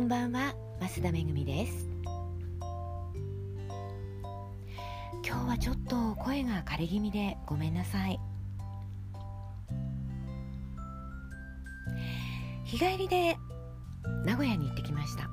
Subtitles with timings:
[0.00, 1.86] こんばんは増田めぐみです。
[5.22, 8.18] 今日はちょっと声が枯れ気味でごめんなさい。
[12.64, 13.36] 日帰りで
[14.24, 15.28] 名古屋に行ってきました。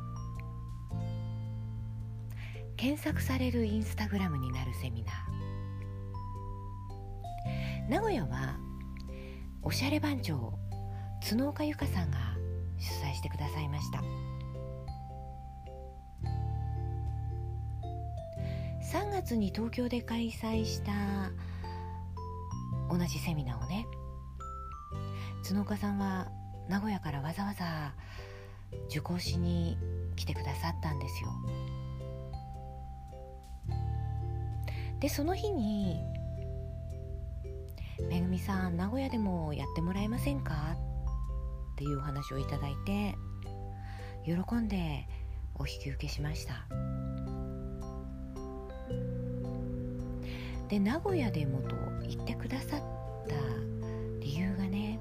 [2.75, 7.89] 検索されるインスタグラムになるセミナー。
[7.89, 8.57] 名古屋は
[9.63, 10.51] おしゃれ番長
[11.23, 12.17] 角岡由香さんが
[12.77, 14.26] 主催してくださいました。
[18.91, 20.91] 3月に東京で開催した
[22.89, 23.85] 同じセミナーをね
[25.45, 26.29] 角岡さんは
[26.69, 27.93] 名古屋からわざわざ
[28.89, 29.77] 受講しに
[30.15, 31.29] 来てくださったんですよ
[35.01, 36.01] でその日に
[38.09, 40.77] 「めぐみさん名古屋でもやってもらえませんか?」
[41.73, 43.15] っていうお話をいただいて
[44.23, 45.07] 喜んで
[45.55, 46.96] お引き受けしました
[50.69, 51.75] で名古屋でもと
[52.07, 52.79] 言ってくださっ
[53.27, 53.35] た
[54.19, 54.99] 理由がね。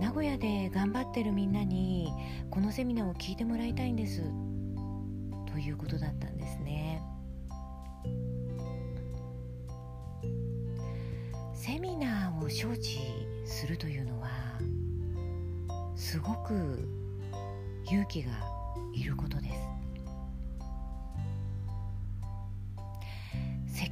[0.00, 2.12] 名古屋で頑張ってるみんなに
[2.50, 4.22] このセミナーを聞いてもらいたいんです。
[5.50, 7.02] ということだったんですね。
[11.54, 12.98] セミナーを招致
[13.46, 14.28] するというのは
[15.96, 16.86] すごく
[17.86, 18.30] 勇気が
[18.94, 19.75] いることです。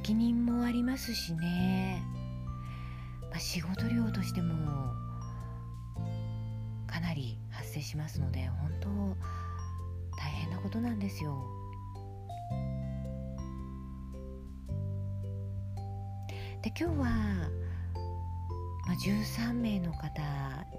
[0.05, 1.99] 責任もありますしね、
[3.31, 4.93] まあ、仕事量としても
[6.85, 8.89] かなり発生しますので本当
[10.15, 11.43] 大変なことなんですよ
[16.61, 17.05] で今日は、
[18.85, 20.21] まあ、13名の方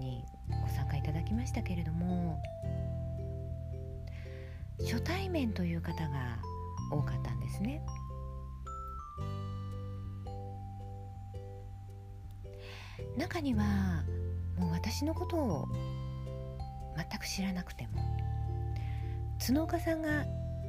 [0.01, 0.25] に
[0.63, 2.41] ご参加いただきましたけれども
[4.83, 6.39] 初対面という方が
[6.93, 7.83] 多かったんですね。
[13.17, 14.05] 中には
[14.59, 15.69] もう私のことを
[16.97, 18.03] 全く知らなくても
[19.45, 20.25] 角岡さんが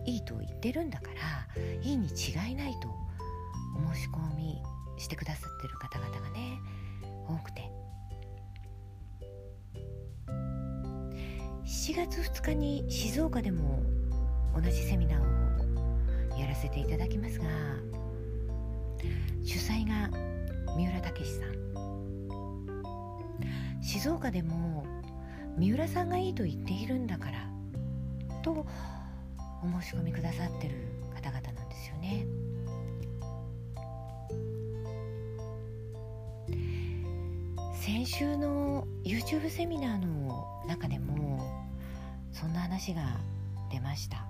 [0.05, 1.07] いいと言ってるんだか
[1.55, 2.89] らいいに違いないと
[3.89, 4.61] お申し込み
[4.97, 6.59] してくださってる方々がね
[7.27, 7.69] 多くて。
[11.65, 13.83] 7月2日に静岡でも
[14.55, 17.45] 同じセミナーをやらせていただきますが
[19.43, 20.09] 主催が
[20.77, 21.66] 三浦武さん。
[23.97, 24.85] 静岡でも
[25.57, 27.49] 三浦さんがいいと言っているんだから
[28.43, 28.63] と
[29.63, 30.75] お申し込みくださってる
[31.15, 32.27] 方々なんですよね。
[37.73, 41.43] 先週の YouTube セミナーの中でも
[42.31, 43.01] そんな話が
[43.71, 44.27] 出ました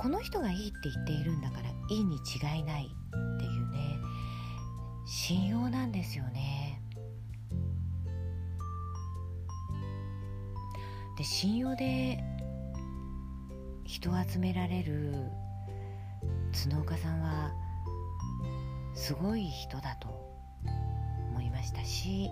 [0.00, 3.98] この人がいいって言っているんだからいいに違いないっていうね
[5.06, 6.83] 信用なんですよね
[11.16, 12.22] で信用で
[13.84, 15.14] 人を集められる
[16.52, 17.52] 角岡さんは
[18.94, 20.08] すごい人だと
[21.30, 22.28] 思いましたし、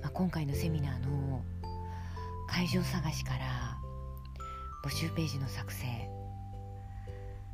[0.00, 1.42] まあ、今回のセミナーの
[2.48, 3.78] 会場探しから
[4.84, 5.86] 募集ページの作成、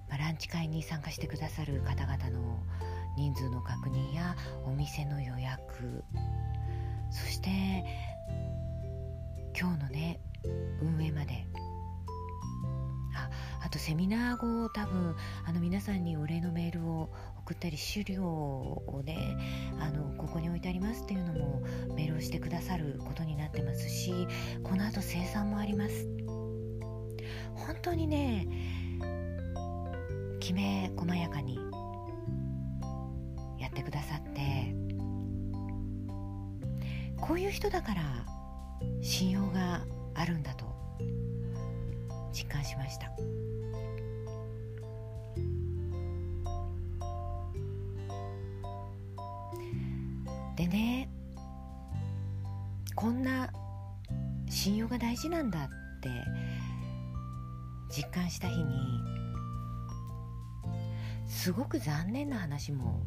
[0.09, 2.59] まあ、ランチ会に参加してくださる方々の
[3.17, 6.05] 人数の確認やお店の予約
[7.11, 7.49] そして
[9.59, 10.21] 今日のね
[10.81, 11.45] 運営まで。
[13.17, 13.29] あ
[13.65, 17.11] あとセミナー後多分あの皆さんにお礼のメールを
[17.41, 19.37] 送ったり資料をね
[19.81, 21.63] あのここに置いてありますっていうのも
[21.97, 24.29] メールをしてくださることになってますし
[24.63, 26.07] この後生産もあります。
[27.57, 28.47] 本当にね
[30.39, 31.59] きめ細やかに
[33.59, 34.75] やってくださって
[37.21, 38.38] こういう人だから
[39.01, 39.84] 信用が
[40.15, 40.66] あるんだと
[42.33, 43.10] 実感しました。
[50.57, 51.09] でね
[52.97, 53.53] こんな
[54.48, 55.69] 信用が大事なんだっ
[56.01, 56.10] て
[57.95, 58.75] 実感した日に
[61.28, 63.03] すごく残念な話も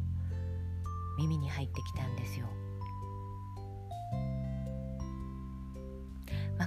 [1.18, 2.46] 耳に入ってきたんですよ。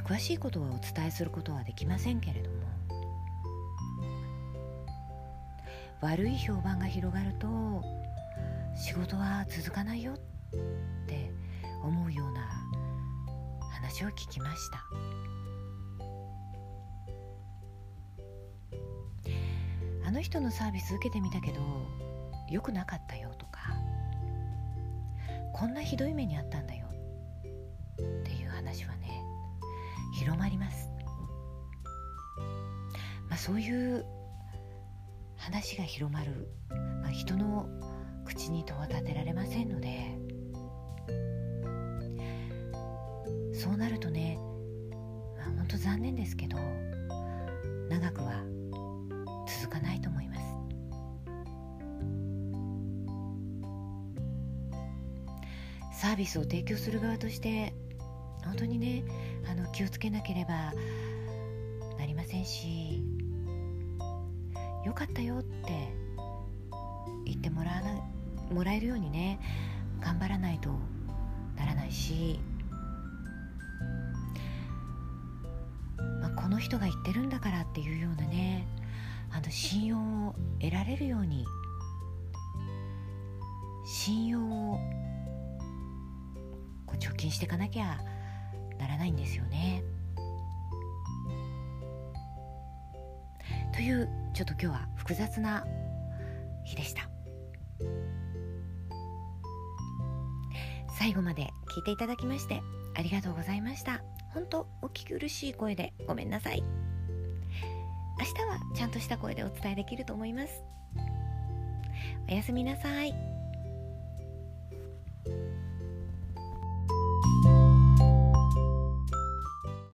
[0.06, 2.57] 詳しいことはお伝えすることはできませんけれども
[6.02, 7.48] 悪い評判が広がると
[8.75, 10.18] 仕事は続かないよっ
[11.07, 11.31] て
[11.84, 12.42] 思うような
[13.72, 14.84] 話を聞きました。
[20.06, 21.60] あの人のサービス受けてみたけど
[22.48, 23.60] 良くなかったよとか
[25.52, 26.75] こんなひどい目にあったんだ
[30.16, 30.90] 広まります。
[33.30, 34.06] まあそういう
[35.36, 36.50] 話が広まる、
[37.02, 37.68] まあ、人の
[38.26, 40.18] 口に戸は立てられませんので。
[43.54, 44.38] そうなるとね、
[45.38, 46.58] まあ、本当残念ですけど
[47.90, 48.44] 長くは
[49.48, 50.42] 続かないと思います。
[56.00, 57.74] サービスを提供する側として
[58.45, 59.03] 本当にね
[59.50, 60.74] あの気をつけなければ
[61.97, 63.03] なりませんし
[64.86, 65.94] よかったよって
[67.25, 68.01] 言ってもらわな
[68.51, 69.39] もらえるようにね
[70.00, 70.69] 頑張らないと
[71.57, 72.39] ならないし
[76.21, 78.68] まあこの人が言ってるんだからっていうようなね
[79.31, 81.45] あの信用を得られるように
[83.86, 84.80] 信用を
[86.86, 88.00] こう貯金していかなきゃ
[88.77, 89.83] ならないんですよね。
[93.74, 95.66] というちょっと今日は複雑な
[96.63, 97.10] 日でした。
[100.98, 102.62] 最後まで聞いていただきまして
[102.95, 104.01] ありがとうございました。
[104.33, 106.63] 本当お聞き苦しい声でごめんなさい。
[108.18, 110.63] 明日はちゃんとした声でお伝えできると思います。
[112.30, 113.35] おやすみなさい。